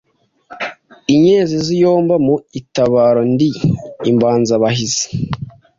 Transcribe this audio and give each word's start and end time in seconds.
Inkezi 1.13 1.57
ziyomba 1.65 2.15
mu 2.25 2.35
itabaro 2.59 3.21
ndi 3.31 3.49
imbanzabahizi 4.09 5.05